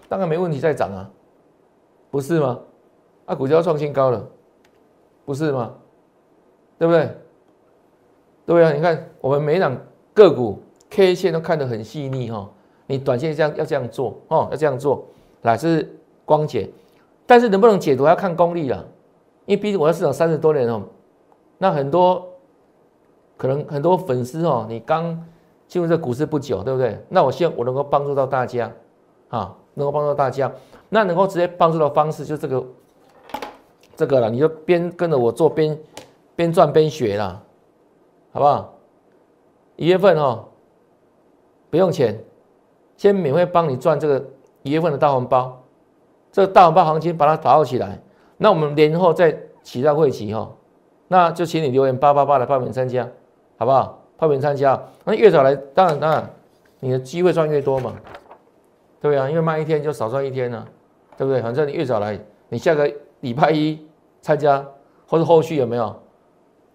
[0.09, 1.09] 当然没问题，再涨啊，
[2.11, 2.59] 不是吗？
[3.27, 4.29] 啊，股价创新高了，
[5.25, 5.73] 不是吗？
[6.77, 7.17] 对不对？
[8.47, 9.77] 对啊，你看我们每一档
[10.13, 12.51] 个股 K 线都看得很细腻哈。
[12.87, 15.07] 你短线这样要这样做哦，要这样做，
[15.43, 16.69] 来这是光解，
[17.27, 18.85] 但是能不能解读要看功力了。
[19.47, 20.83] 因为毕竟我在市场三十多年哦，
[21.59, 22.27] 那很多
[23.37, 25.23] 可能很多粉丝哦，你刚
[25.67, 26.99] 进入这股市不久，对不对？
[27.09, 28.71] 那我希望我能够帮助到大家，
[29.29, 30.51] 啊，能够帮助大家，
[30.89, 32.65] 那能够直接帮助的方式就这个
[33.97, 35.79] 这个了，你就边跟着我做边
[36.35, 37.43] 边赚边学啦，
[38.33, 38.73] 好不好？
[39.77, 40.45] 一月份哦，
[41.69, 42.19] 不用钱，
[42.97, 44.25] 先免费帮你赚这个
[44.63, 45.61] 一月份的大红包，
[46.33, 48.01] 这个大红包行情把它把握起来。
[48.45, 50.53] 那我们年后再起到会期哈，
[51.09, 53.09] 那就请你留言八八八来报名参加，
[53.57, 53.99] 好不好？
[54.19, 56.31] 报名参加，那越早来，当然当然，
[56.79, 57.95] 你的机会赚越多嘛，
[59.01, 60.63] 对啊，因为慢一天就少赚一天呢，
[61.17, 61.41] 对不对？
[61.41, 63.83] 反正你越早来，你下个礼拜一
[64.21, 64.63] 参加，
[65.09, 65.97] 或者后续有没有？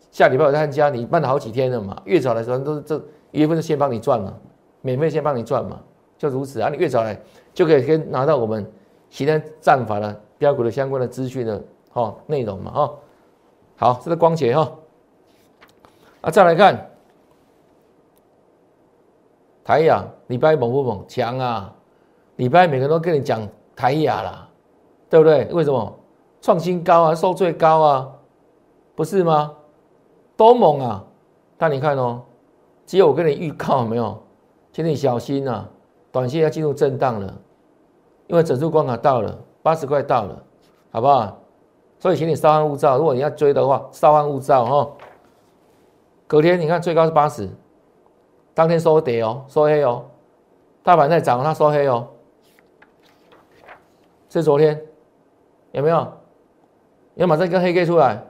[0.10, 2.96] 下礼拜我参加，你慢了好几天了嘛，越早来时候都是这
[3.30, 4.36] 一月份先帮你赚了，
[4.82, 5.80] 免费先帮你赚嘛，
[6.18, 7.16] 就如此啊，你越早来
[7.54, 8.66] 就可以先拿到我们
[9.10, 10.22] 其他战法的。
[10.38, 12.94] 标股的相关的资讯的哦内容嘛哈，
[13.76, 14.72] 好，这是光洁哈，
[16.22, 16.90] 啊再来看
[19.66, 21.76] 台亚礼拜猛不猛强啊？
[22.38, 23.46] 礼拜每个人都跟你讲
[23.76, 24.48] 台亚啦，
[25.10, 25.44] 对不对？
[25.52, 25.94] 为什么
[26.42, 28.10] 创新高啊，收最高啊，
[28.96, 29.54] 不是吗？
[30.38, 31.04] 多猛啊！
[31.58, 32.22] 但你看哦，
[32.86, 34.18] 只有我跟你预告没有，
[34.72, 35.68] 请你小心呐，
[36.14, 37.38] 短线要进入震荡了，
[38.30, 39.38] 因为整数关卡到了。
[39.62, 40.42] 八十块到了，
[40.90, 41.38] 好不好？
[42.00, 42.98] 所以请你稍安勿躁。
[42.98, 44.90] 如果你要追的话，稍安勿躁哈。
[46.28, 47.50] 隔天你看最高是八十，
[48.54, 50.06] 当天收跌哦，收黑哦。
[50.82, 52.08] 大盘在涨，它收黑哦。
[54.30, 54.82] 是昨天
[55.74, 56.08] 有没有？
[57.16, 58.24] 要马上一根黑 K 出来，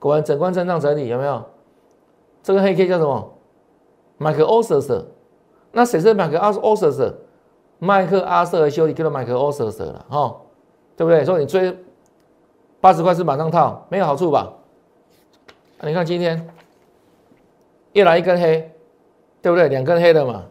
[0.00, 1.44] 果然整关震荡整理有没有？
[2.42, 3.32] 这个黑 K 叫什么？
[4.16, 5.06] 麦克欧瑟瑟。
[5.70, 7.14] 那谁是麦克阿欧瑟瑟？
[7.78, 10.36] 麦克阿瑟的修理叫做麦克欧瑟瑟了哈。
[10.96, 11.24] 对不对？
[11.24, 11.72] 说你追
[12.80, 14.52] 八十块是马上套，没有好处吧？
[15.80, 16.44] 你看今天
[17.92, 18.68] 又来一根黑，
[19.40, 19.68] 对不对？
[19.68, 20.44] 两根黑的嘛，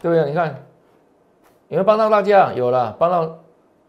[0.00, 0.24] 对不对？
[0.28, 0.50] 你看
[1.66, 2.52] 有没有帮到大家？
[2.52, 3.36] 有了，帮到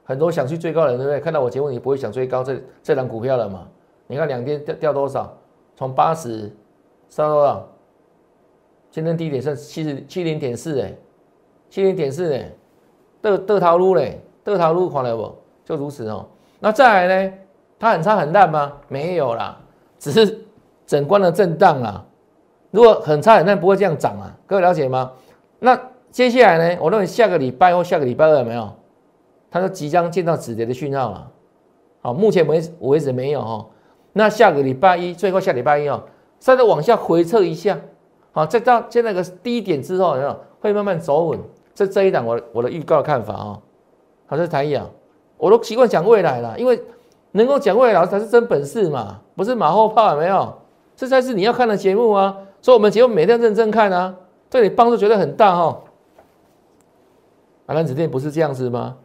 [0.03, 1.19] 很多想去追高的人，对不对？
[1.19, 3.67] 看到我节目，你不会想追高这这档股票了嘛？
[4.07, 5.31] 你看两天掉掉多少？
[5.75, 6.51] 从八十
[7.07, 7.67] 上到多少？
[8.89, 10.91] 今天低点是七十七零点四哎，
[11.69, 12.51] 七零点四哎，
[13.21, 15.35] 得得逃路嘞，得逃路看了不？
[15.63, 16.25] 就如此哦。
[16.59, 17.33] 那再来呢？
[17.77, 18.73] 它很差很烂吗？
[18.87, 19.57] 没有啦，
[19.99, 20.45] 只是
[20.85, 22.05] 整关的震荡啦。
[22.71, 24.33] 如果很差很烂，不会这样涨啊。
[24.47, 25.11] 各位了解吗？
[25.59, 26.79] 那接下来呢？
[26.81, 28.71] 我认为下个礼拜或下个礼拜二有没有？
[29.51, 31.31] 它就即将见到止跌的讯号了。
[32.01, 33.65] 好，目前为为止没有哈。
[34.13, 36.03] 那下个礼拜一，最后下礼拜一哦，
[36.39, 37.77] 再往下回撤一下，
[38.31, 41.39] 好，再到见那个低点之后，有没有会慢慢走稳？
[41.75, 43.61] 这这一档我我的预告看法啊，
[44.25, 44.89] 好，是台阳，
[45.37, 46.81] 我都习惯讲未来了，因为
[47.33, 50.51] 能够讲未来才是真本事嘛，不是马后炮，有没有？
[50.95, 54.15] 这才是你要看的节目啊，所以我们节目每天认真看啊，
[54.49, 55.81] 对你帮助绝对很大哈。
[57.67, 58.97] 啊，蓝子店不是这样子吗？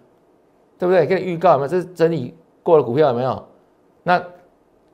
[0.79, 1.05] 对不对？
[1.05, 1.69] 给你预告有没有？
[1.69, 3.45] 这是整理过的股票有没有？
[4.03, 4.23] 那。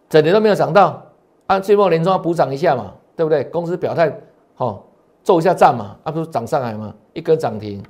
[0.09, 1.03] 整年都没有涨到，
[1.49, 3.43] 按最末年终要补涨一下嘛，对不对？
[3.43, 4.17] 公司表态，
[4.55, 4.85] 好，
[5.27, 7.83] 做一下账嘛，啊不是涨上来嘛，一根涨停，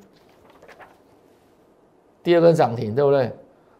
[2.22, 3.31] 第二根涨停，对不对？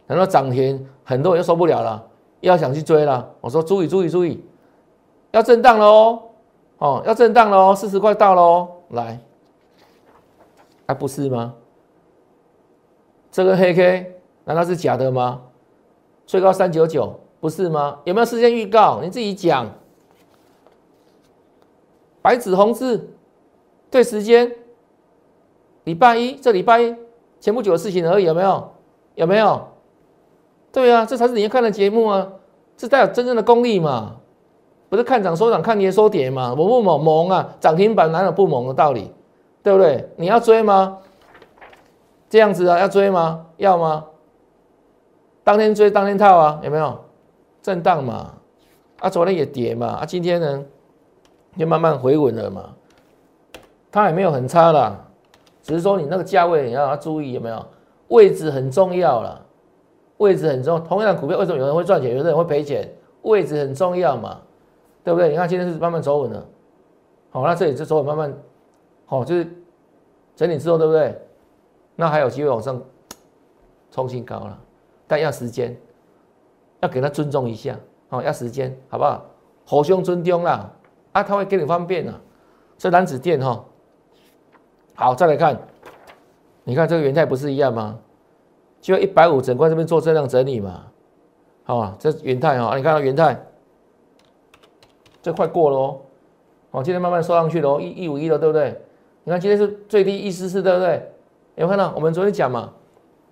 [0.05, 2.05] 等到涨停，很多人又受不了了，
[2.41, 3.27] 又要想去追了。
[3.41, 4.45] 我说注意注意注意，
[5.31, 6.21] 要震荡了哦，
[6.77, 9.19] 哦要震荡了哦，四十块到了哦，来，
[10.85, 11.55] 啊不是吗？
[13.31, 15.41] 这个黑 K 难道是假的吗？
[16.27, 17.19] 最高三九九。
[17.39, 17.99] 不是吗？
[18.03, 18.99] 有没有事先预告？
[19.01, 19.67] 你自己讲。
[22.21, 23.16] 白纸红字，
[23.89, 24.51] 对时间。
[25.83, 26.95] 礼拜一，这礼拜一
[27.39, 28.71] 前不久的事情而已，有没有？
[29.15, 29.67] 有没有？
[30.71, 32.27] 对啊，这才是你要看的节目啊！
[32.75, 34.17] 这带有真正的功力嘛？
[34.89, 36.53] 不是看涨收涨，看跌收跌嘛？
[36.55, 37.01] 猛不猛？
[37.01, 37.55] 猛啊！
[37.59, 39.11] 涨停板哪有不猛的道理？
[39.63, 40.09] 对不对？
[40.17, 40.99] 你要追吗？
[42.29, 43.45] 这样子啊，要追吗？
[43.55, 44.05] 要吗？
[45.43, 46.59] 当天追，当天套啊？
[46.63, 46.99] 有没有？
[47.61, 48.33] 震荡嘛，
[48.99, 50.65] 啊，昨天也跌嘛，啊，今天呢，
[51.57, 52.75] 就慢慢回稳了嘛，
[53.97, 54.95] 它也没有很差啦，
[55.63, 57.65] 只是说你那个价位你要注意有没有
[58.09, 59.43] 位置很重要了，
[60.17, 60.79] 位置很重要。
[60.79, 62.87] 同样的股票为什么有人会赚钱，有人会赔钱？
[63.23, 64.39] 位置很重要嘛，
[65.03, 65.29] 对不对？
[65.29, 66.45] 你看今天是慢慢走稳了，
[67.31, 68.33] 好，那这里就走稳慢慢，
[69.05, 69.47] 好，就是
[70.35, 71.19] 整理之后，对不对？
[71.95, 72.79] 那还有机会往上
[73.89, 74.57] 冲新高了，
[75.07, 75.75] 但要时间。
[76.79, 77.75] 要给他尊重一下，
[78.09, 79.25] 哦，要时间，好不好？
[79.65, 80.71] 互相尊重啦，
[81.11, 82.13] 啊，他会给你方便啊。
[82.77, 83.65] 这男子店哈，
[84.99, 85.55] 好，再来看，
[86.63, 87.99] 你看这个元泰不是一样吗？
[88.81, 90.87] 就一百五整块这边做这样整理嘛，
[91.65, 93.39] 好，这元泰哈，你看到元泰，
[95.21, 96.01] 这快过了哦，
[96.71, 98.75] 哦，今天慢慢收上去了哦，一一五一了，对不对？
[99.23, 100.93] 你看今天是最低一四四，对不对？
[101.57, 101.93] 有没有看到？
[101.95, 102.73] 我们昨天讲嘛，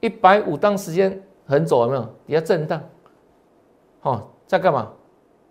[0.01, 2.01] 一百五当时间很走有没有？
[2.27, 2.79] 底下震荡。
[4.03, 4.91] 哦，在干嘛？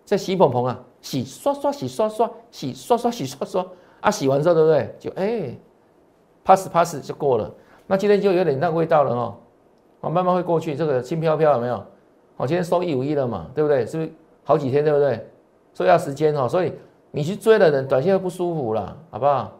[0.05, 3.65] 在洗捧捧啊，洗刷刷，洗刷刷，洗刷刷，洗刷刷
[3.99, 4.09] 啊！
[4.09, 4.95] 洗完之后，对不对？
[4.97, 5.57] 就哎
[6.45, 7.51] ，pass pass 就过了。
[7.87, 9.35] 那今天就有点那个味道了哦。
[9.99, 11.83] 我，慢慢会过去，这个轻飘飘有没有？
[12.37, 13.85] 我，今天收一五一了嘛，对不对？
[13.85, 14.11] 是不是
[14.43, 15.27] 好几天，对不对？
[15.73, 16.47] 所以要时间哦。
[16.47, 16.71] 所以
[17.11, 19.51] 你去追的人，短线会不舒服了，好不好？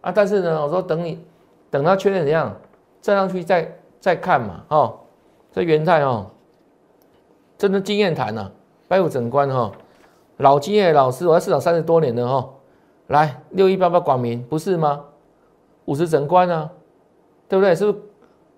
[0.00, 1.22] 啊，但是呢，我说等你
[1.70, 2.56] 等它确认怎样，
[3.00, 4.64] 再上去再再看嘛。
[4.68, 4.98] 哦，
[5.52, 6.26] 这元泰哦。
[7.58, 8.50] 真的经验谈呐，
[8.88, 9.70] 百五整关哈，
[10.38, 12.48] 老经验老师，我在市场三十多年了哈，
[13.08, 15.04] 来六一八八广明不是吗？
[15.86, 16.70] 五十整关啊，
[17.48, 17.74] 对不对？
[17.74, 17.98] 是不是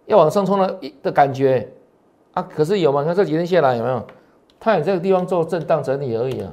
[0.07, 1.69] 要往上冲了的感觉
[2.33, 2.43] 啊？
[2.43, 3.01] 可是有吗？
[3.01, 4.03] 你看这几天下来有没有？
[4.61, 6.53] 它也这个地方做震荡整理而已啊，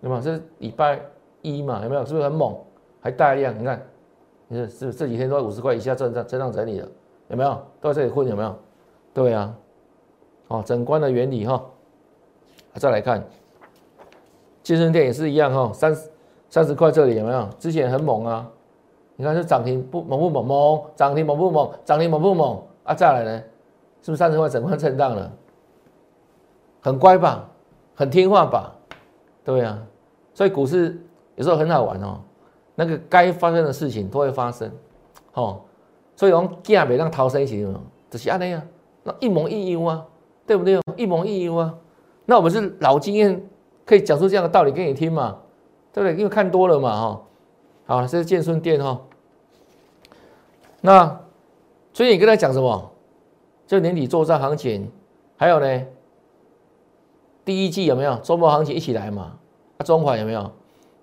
[0.00, 0.20] 对吗？
[0.22, 1.00] 这是礼拜
[1.42, 2.04] 一嘛，有没有？
[2.04, 2.56] 是不是很猛？
[3.00, 3.58] 还大量？
[3.58, 3.82] 你看，
[4.48, 6.88] 你看是这几天都在五十块以下震荡震荡整理了，
[7.28, 7.60] 有没有？
[7.80, 8.54] 都在这里混有没有？
[9.12, 9.54] 对啊。
[10.48, 11.60] 哦，整关的原理哈，
[12.74, 13.20] 再来看，
[14.62, 15.96] 健身店也是一样哈，三
[16.48, 17.48] 三十块这里有没有？
[17.58, 18.48] 之前很猛啊，
[19.16, 22.94] 你看这涨停不猛不猛猛，涨停猛不猛，涨停猛不猛啊？
[22.94, 23.42] 再来呢，
[24.02, 25.32] 是不是三十块整块震荡了？
[26.80, 27.48] 很乖吧，
[27.94, 28.72] 很听话吧？
[29.44, 29.82] 对啊，
[30.34, 30.96] 所以股市
[31.34, 32.20] 有时候很好玩哦，
[32.74, 34.70] 那个该发生的事情都会发生，
[35.34, 35.60] 哦，
[36.14, 38.62] 所以我们见别让逃生行哦，就是安尼啊，
[39.02, 40.06] 那一模一样啊。
[40.48, 40.80] 对不对？
[40.96, 41.74] 一模一样啊！
[42.24, 43.44] 那我们是老经验，
[43.84, 45.36] 可以讲出这样的道理给你听嘛？
[45.92, 46.16] 对不对？
[46.16, 47.22] 因为看多了嘛，哈。
[47.86, 49.00] 好，这是建顺店哈。
[50.80, 51.20] 那
[51.92, 52.90] 最近你跟他讲什么？
[53.66, 54.90] 就年底做账行情，
[55.36, 55.82] 还有呢，
[57.44, 59.38] 第一季有没有周末行情一起来嘛？
[59.78, 60.50] 啊，中环有没有？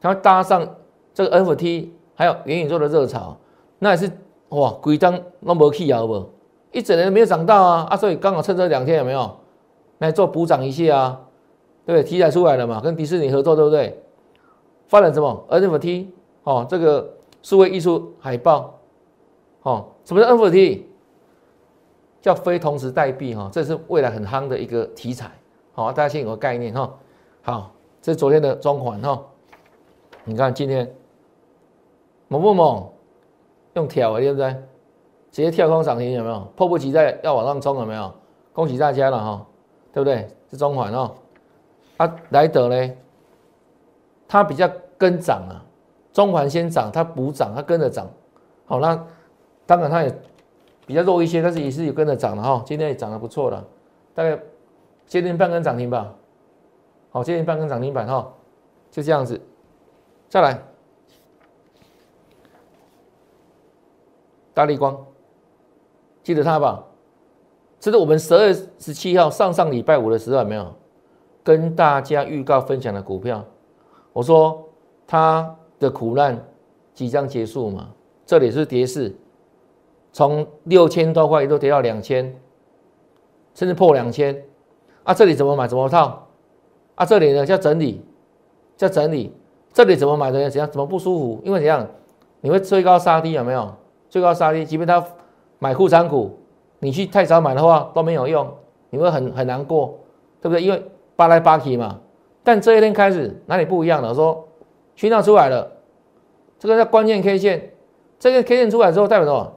[0.01, 0.75] 它搭上
[1.13, 3.37] 这个 FT，还有元宇宙的热潮，
[3.79, 4.11] 那也是
[4.49, 6.29] 哇，规张那没去啊不？
[6.71, 9.37] 一整年没有涨到啊啊，所以刚好趁这两天有没有
[9.99, 11.21] 来做补涨一下啊？
[11.85, 12.09] 对不对？
[12.09, 14.01] 题材出来了嘛，跟迪士尼合作对不对？
[14.87, 16.07] 发展什么 NFT
[16.43, 18.79] 哦，这个数位艺术海报
[19.63, 20.83] 哦，什么叫 NFT？
[22.21, 25.29] 叫非同时代币哈，这是未来很夯的一个题材，
[25.73, 26.93] 好，大家先有个概念哈。
[27.41, 29.21] 好，这是昨天的中环哈，
[30.23, 30.89] 你看今天
[32.29, 32.89] 猛不猛？
[33.73, 34.53] 用跳对不对？
[35.31, 36.47] 直接跳空涨停有没有？
[36.55, 38.13] 迫不及待要往上冲有没有？
[38.53, 39.45] 恭喜大家了哈，
[39.91, 40.29] 对不对？
[40.49, 41.11] 是中环哦。
[41.97, 42.93] 啊，莱德呢？
[44.27, 45.65] 它比较跟涨啊，
[46.13, 48.07] 中环先涨，它补涨，它跟着涨。
[48.65, 49.05] 好，那
[49.65, 50.15] 当然它也。
[50.85, 53.65] 比较弱一些，但是也是有跟着涨的哈，今天也涨得不错了，
[54.13, 54.37] 大概
[55.07, 56.13] 接近半根涨停吧。
[57.09, 58.33] 好，接近半根涨停板哈，
[58.91, 59.39] 就这样子。
[60.27, 60.61] 再来，
[64.53, 65.05] 大力光，
[66.21, 66.83] 记得它吧？
[67.79, 70.75] 这是我们十二十七号上上礼拜五的时候有，没有
[71.45, 73.41] 跟大家预告分享的股票。
[74.11, 74.67] 我说
[75.07, 76.43] 它的苦难
[76.93, 77.89] 即将结束嘛，
[78.25, 79.13] 这里是跌势。
[80.11, 82.35] 从六千多块一度跌到两千，
[83.53, 84.43] 甚至破两千，
[85.03, 86.27] 啊，这里怎么买怎么套，
[86.95, 88.01] 啊，这里呢叫整理，
[88.77, 89.35] 叫整理，
[89.73, 91.41] 这里怎么买的怎样怎么不舒服？
[91.43, 91.87] 因为怎样，
[92.41, 93.73] 你会追高杀低有没有？
[94.09, 95.03] 追高杀低，即便他
[95.57, 96.37] 买护仓股，
[96.77, 98.47] 你去太早买的话都没有用，
[98.91, 99.97] 你会很很难过，
[100.39, 100.61] 对不对？
[100.61, 100.83] 因为
[101.15, 101.99] 扒来扒去嘛。
[102.43, 104.13] 但这一天开始哪里不一样了？
[104.13, 104.47] 说
[104.95, 105.71] 讯号出来了，
[106.59, 107.73] 这个叫关键 K 线，
[108.19, 109.53] 这个 K 线出来之后代表什么？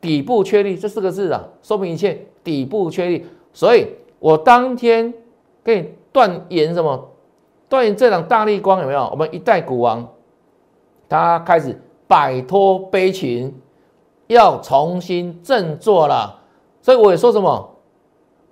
[0.00, 2.26] 底部确立这四个字啊，说明一切。
[2.42, 3.86] 底部确立，所以
[4.18, 5.12] 我当天
[5.62, 7.10] 给你断言什么？
[7.68, 9.06] 断言这档大力光有没有？
[9.10, 10.08] 我们一代股王，
[11.06, 13.54] 他开始摆脱悲情，
[14.26, 16.40] 要重新振作了。
[16.80, 17.76] 所以我也说什么？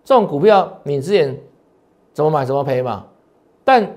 [0.05, 1.35] 这种股票你之前
[2.13, 3.07] 怎么买怎么赔嘛。
[3.65, 3.97] 但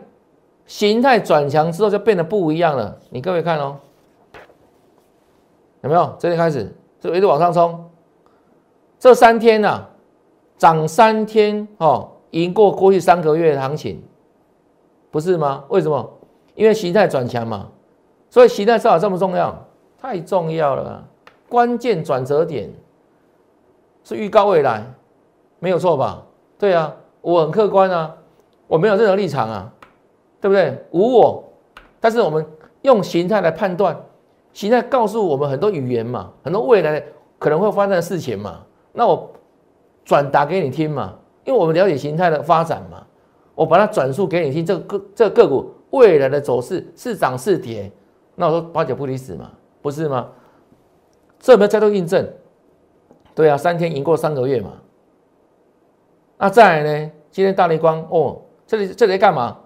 [0.71, 2.97] 形态转强之后就变得不一样了。
[3.10, 3.75] 你各位看哦，
[5.81, 6.15] 有没有？
[6.17, 6.73] 这里开始。
[7.01, 7.89] 就一直往上冲，
[8.99, 9.86] 这三天呢，
[10.55, 14.01] 涨三天哦，赢过过去三个月的行情，
[15.10, 15.65] 不是吗？
[15.67, 16.10] 为什么？
[16.55, 17.67] 因为形态转强嘛，
[18.29, 19.67] 所以形态至少这么重要，
[19.99, 21.03] 太重要了。
[21.49, 22.71] 关键转折点
[24.05, 24.86] 是预告未来，
[25.60, 26.23] 没有错吧？
[26.57, 28.15] 对啊，我很客观啊，
[28.67, 29.73] 我没有任何立场啊，
[30.41, 30.77] 对不对？
[30.91, 31.43] 无我，
[31.99, 32.45] 但是我们
[32.82, 33.95] 用形态来判断。
[34.51, 37.01] 形态告诉我们很多语言嘛，很多未来
[37.39, 39.32] 可能会发生的事情嘛，那我
[40.04, 43.06] 转达给你听嘛，因为我们了解形态的发展嘛，
[43.56, 47.89] 我把它转述给你听，这个个这个个股未来的走势是涨是跌，
[48.36, 49.49] 那我说八九不离十嘛，
[49.82, 50.27] 不是吗？
[51.39, 52.27] 这有没有再度印证？
[53.34, 54.73] 对啊，三天赢过三个月嘛。
[56.38, 57.12] 那再来呢？
[57.30, 59.58] 今天大雷光哦，这里这里在干嘛？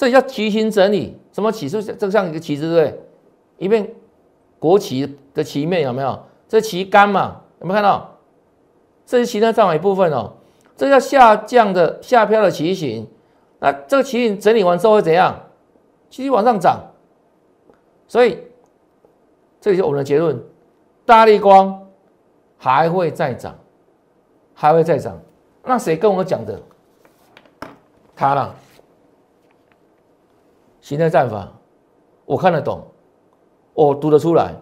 [0.00, 3.00] 这叫旗形整理，什么旗是这个像一个旗子对不对？
[3.58, 3.94] 一面
[4.58, 6.18] 国旗的旗面有没有？
[6.48, 8.16] 这旗杆嘛，有没有看到？
[9.04, 10.32] 这是其他上一部分哦。
[10.74, 13.06] 这叫下降的下飘的旗形。
[13.58, 15.38] 那这个旗形整理完之后会怎样？
[16.08, 16.80] 继续往上涨。
[18.08, 18.38] 所以，
[19.60, 20.42] 这就是我们的结论：
[21.04, 21.78] 大力光
[22.56, 23.54] 还会再涨，
[24.54, 25.20] 还会再涨。
[25.62, 26.58] 那谁跟我讲的？
[28.16, 28.56] 他了。
[30.80, 31.52] 形态战法，
[32.24, 32.82] 我看得懂。
[33.72, 34.54] 我读得出来，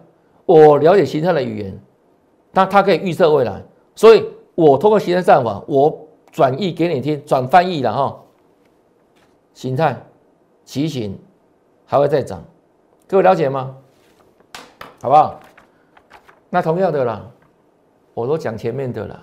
[0.45, 1.79] 我了解形态的语言，
[2.51, 3.61] 那它可以预测未来，
[3.95, 8.21] 所以我通过形态战法，我转译给你听，转翻译了哈。
[9.53, 10.01] 形态
[10.63, 11.19] 骑形
[11.85, 12.41] 还会再涨，
[13.07, 13.75] 各位了解吗？
[15.01, 15.39] 好不好？
[16.49, 17.29] 那同样的啦，
[18.13, 19.19] 我都讲前面的啦，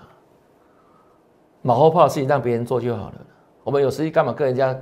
[1.61, 3.15] 马后炮的事情让别人做就好了，
[3.63, 4.79] 我们有实力干嘛跟人家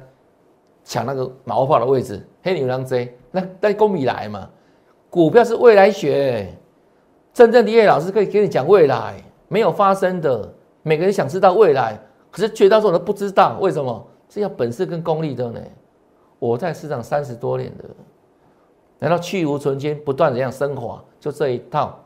[0.86, 2.26] 抢那个毛发的位置？
[2.42, 4.50] 黑牛郎 J，那那公米来嘛。
[5.10, 6.56] 股票是未来学，
[7.34, 9.16] 真正的叶老师可以给你讲未来
[9.48, 10.54] 没有发生的。
[10.84, 12.00] 每个人想知道未来，
[12.32, 14.08] 可是绝大多数人都不知道为什么？
[14.30, 15.60] 是要本事跟功力的呢。
[16.38, 17.86] 我在市场三十多年的，
[19.00, 21.04] 难道去无存菁，不断的这样升华？
[21.20, 21.98] 就这一套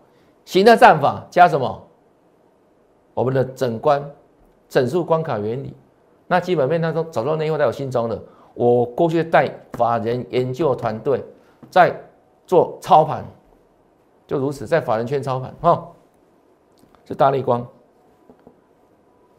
[0.45, 1.87] 形态战法加什么？
[3.13, 4.03] 我们的整关
[4.69, 5.73] 整数关卡原理，
[6.27, 8.21] 那基本面当中找到内幕在我心中的。
[8.59, 11.23] 我过去带法人研究团队
[11.71, 11.95] 在。
[12.49, 13.23] 做操盘
[14.25, 15.87] 就如此，在法人圈操盘哈，
[17.05, 17.63] 是大力光。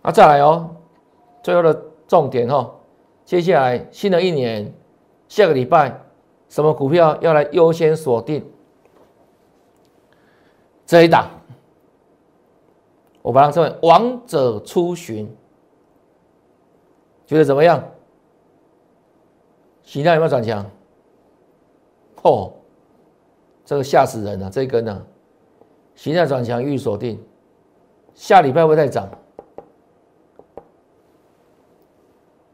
[0.00, 0.70] 那再来哦，
[1.42, 1.74] 最后的
[2.06, 2.72] 重点哈，
[3.24, 4.72] 接下来新的一年，
[5.26, 6.00] 下个礼拜
[6.48, 8.48] 什么股票要来优先锁定？
[10.86, 11.28] 这一档，
[13.22, 15.28] 我把它称为王者出巡，
[17.26, 17.82] 觉得怎么样？
[19.90, 20.64] 形态有没有转强？
[22.22, 22.52] 哦，
[23.64, 24.48] 这个吓死人了！
[24.48, 25.04] 这一根呢，
[25.96, 27.20] 形态转强，预锁定，
[28.14, 29.08] 下礼拜会再涨。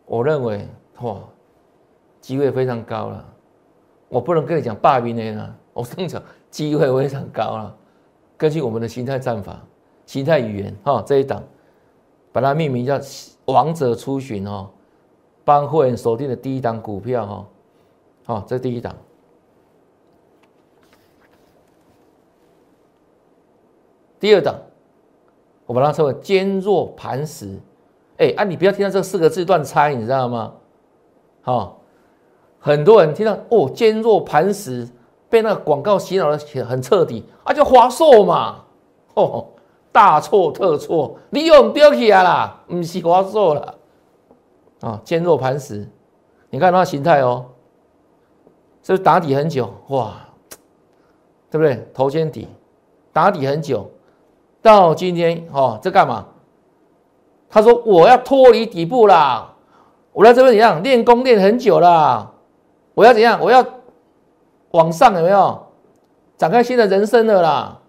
[0.07, 0.66] 我认为，
[1.03, 1.18] 哇，
[2.22, 3.22] 机会非常高了。
[4.09, 7.76] 我不能跟你讲霸兵的呢，我跟你讲，机会非常高了。
[8.39, 9.62] 根据我们的形态战法、
[10.07, 11.45] 形态语言，哈，这一档
[12.32, 12.99] 把它命名叫
[13.45, 14.70] “王者出巡”哦。
[15.47, 17.47] 帮会员锁定的第一档股票，哈，
[18.24, 18.92] 好，这第一档。
[24.18, 24.57] 第二档，
[25.64, 27.57] 我把它称为坚若磐石。
[28.16, 30.53] 哎，啊，你不要听到这四个字乱猜，你知道吗？
[31.42, 31.80] 好，
[32.59, 34.88] 很多人听到哦，坚若磐石，
[35.28, 38.64] 被那个广告洗脑的很彻底，啊，叫华硕嘛，
[39.14, 39.47] 哦，
[39.92, 43.74] 大错特错，你用丢起来啦，不是华硕了。
[44.80, 45.88] 啊，坚若磐石，
[46.50, 47.46] 你看它形态哦，
[48.82, 49.72] 是不是打底很久？
[49.88, 50.14] 哇，
[51.50, 51.88] 对不对？
[51.94, 52.48] 头肩底
[53.12, 53.90] 打底很久，
[54.60, 56.26] 到今天哦，这干嘛？
[57.48, 59.54] 他说我要脱离底部啦，
[60.12, 62.32] 我在这边怎样练功练很久啦，
[62.94, 63.40] 我要怎样？
[63.40, 63.64] 我要
[64.72, 65.66] 往上有没有
[66.36, 67.80] 展开新的人生了啦？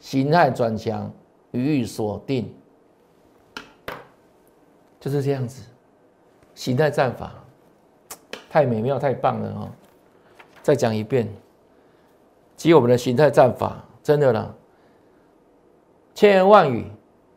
[0.00, 1.10] 形态转强，
[1.52, 2.54] 予以锁定，
[5.00, 5.62] 就是这样子。
[6.54, 7.32] 形态战法
[8.50, 9.68] 太美妙太棒了哦！
[10.62, 11.28] 再讲一遍，
[12.56, 14.54] 其实我们的形态战法真的啦，
[16.14, 16.86] 千言万语，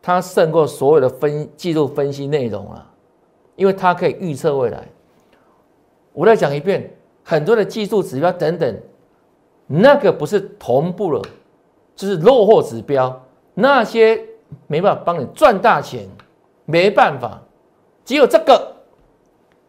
[0.01, 2.89] 它胜过所有的分技术分析内容啊，
[3.55, 4.87] 因为它可以预测未来。
[6.13, 8.79] 我再讲一遍，很多的技术指标等等，
[9.65, 11.21] 那个不是同步了，
[11.95, 13.19] 就是落后指标，
[13.55, 14.23] 那些
[14.67, 16.07] 没办法帮你赚大钱，
[16.65, 17.41] 没办法，
[18.05, 18.76] 只有这个。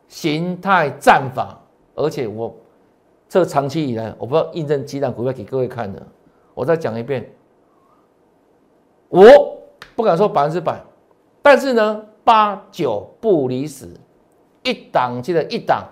[0.09, 1.57] 形态战法，
[1.95, 2.55] 而且我
[3.29, 6.03] 这长期以来，我不知道印证几档股票给各位看的，
[6.55, 7.31] 我再讲一遍，
[9.09, 9.61] 我
[9.95, 10.83] 不敢说百分之百，
[11.43, 13.87] 但是呢，八九不离十，
[14.63, 15.85] 一档接着一档，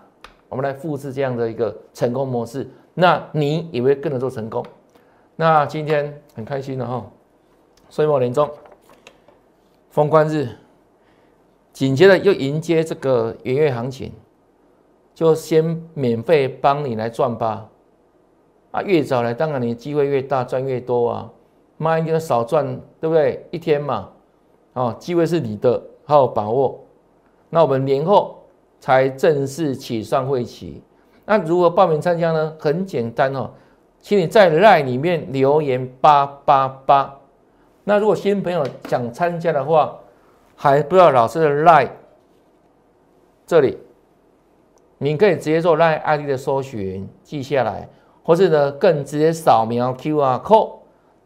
[0.49, 4.64] 我们来复制这样的一个成功模式，那你也会跟着做成功。
[5.37, 7.05] 那今天很开心的哈，
[7.91, 8.51] 岁末年终，
[9.91, 10.49] 封关日。
[11.77, 14.11] 紧接着又迎接这个元月行情，
[15.14, 17.68] 就先免费帮你来赚吧，
[18.70, 21.31] 啊，越早来当然你机会越大，赚越多啊，
[21.77, 23.47] 慢一点少赚，对不对？
[23.51, 24.09] 一天嘛，
[24.72, 26.83] 哦，机会是你的，好好把握。
[27.51, 28.39] 那我们年后
[28.81, 30.83] 才正式起算会期，
[31.27, 32.55] 那如何报名参加呢？
[32.59, 33.51] 很简单哦，
[34.01, 37.18] 请你在 LINE 里面留言八八八。
[37.85, 39.99] 那如果新朋友想参加的话，
[40.57, 41.89] 还不知道老师的赖
[43.47, 43.79] 这里，
[44.99, 47.89] 你可以直接做 line ID 的搜寻记下来，
[48.25, 50.73] 或是呢更直接扫描 QR code。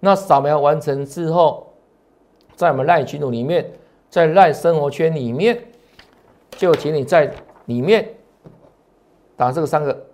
[0.01, 1.73] 那扫描完成之后，
[2.57, 3.71] 在我们 line 群组里面，
[4.09, 5.63] 在 line 生活圈里面，
[6.51, 7.33] 就请你在
[7.67, 8.09] 里面
[9.37, 10.07] 打这个三个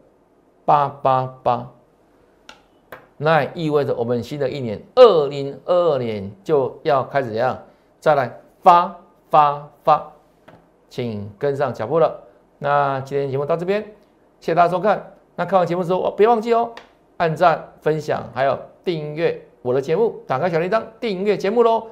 [0.64, 1.70] 八八八，
[3.16, 7.58] 那意味着我们新的一年二零二二年就要开始怎样
[7.98, 8.94] 再来发。
[9.30, 10.12] 发发，
[10.88, 12.22] 请跟上脚步了。
[12.58, 13.82] 那今天节目到这边，
[14.40, 15.12] 谢谢大家收看。
[15.34, 16.70] 那看完节目之后，别忘记哦，
[17.18, 21.86] 按赞、分享，还有订阅我的节目，打开小铃铛订阅节目喽。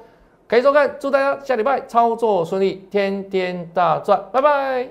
[0.47, 4.87] 可以收看，祝大家下礼拜操作顺利，天天大赚，拜拜。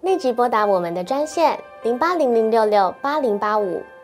[0.00, 3.82] 立即拨打我们的专线零八零零六六八零八五。